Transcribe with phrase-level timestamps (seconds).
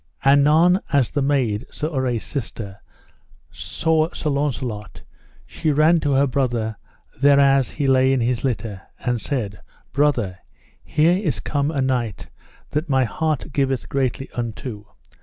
[0.25, 2.79] Anon as the maid, Sir Urre's sister,
[3.51, 5.03] saw Sir Launcelot,
[5.45, 6.75] she ran to her brother
[7.19, 9.61] thereas he lay in his litter, and said:
[9.93, 10.39] Brother,
[10.83, 12.29] here is come a knight
[12.71, 14.85] that my heart giveth greatly unto.